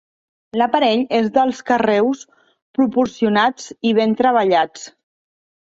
[0.61, 2.25] L'aparell és de carreus
[2.79, 4.91] proporcionats i ben treballats.